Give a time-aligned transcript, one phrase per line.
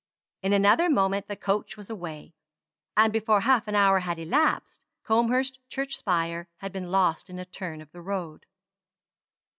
[0.41, 2.33] In another moment the coach was away;
[2.97, 7.45] and before half an hour had elapsed, Combehurst church spire had been lost in a
[7.45, 8.47] turn of the road.